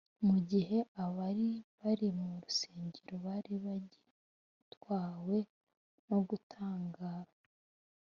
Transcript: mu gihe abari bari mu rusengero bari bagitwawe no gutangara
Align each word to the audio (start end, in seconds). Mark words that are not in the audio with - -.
mu 0.27 0.37
gihe 0.49 0.77
abari 1.03 1.49
bari 1.79 2.07
mu 2.19 2.29
rusengero 2.43 3.15
bari 3.25 3.53
bagitwawe 3.65 5.37
no 6.07 6.17
gutangara 6.27 7.31